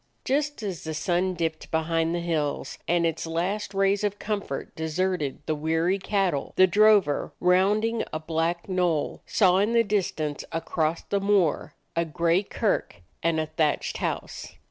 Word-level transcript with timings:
Just 0.25 0.63
as 0.63 0.83
the 0.83 0.95
sun 0.95 1.35
dipped 1.35 1.69
behind 1.69 2.15
the 2.15 2.21
hills 2.21 2.79
and 2.87 3.05
its 3.05 3.27
last 3.27 3.71
rays 3.75 4.03
of 4.03 4.17
comfort 4.17 4.75
deserted 4.75 5.43
the 5.45 5.53
weary 5.53 5.99
cattle, 5.99 6.53
the 6.55 6.65
drover, 6.65 7.33
rounding 7.39 8.03
a 8.11 8.17
black 8.19 8.67
knoll, 8.67 9.21
saw 9.27 9.57
in 9.59 9.73
the 9.73 9.83
distance 9.83 10.43
across 10.51 11.03
the 11.03 11.19
moor 11.19 11.75
a 11.95 12.03
gray 12.03 12.41
kirk 12.41 13.03
and 13.21 13.39
a 13.39 13.45
thatched 13.45 13.97
house. 13.99 14.55